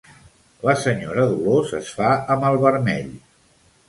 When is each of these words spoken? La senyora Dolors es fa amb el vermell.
La 0.67 0.73
senyora 0.83 1.25
Dolors 1.33 1.73
es 1.79 1.91
fa 1.97 2.07
amb 2.37 2.47
el 2.49 2.57
vermell. 2.65 3.13